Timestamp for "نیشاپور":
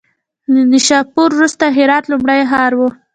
0.71-1.29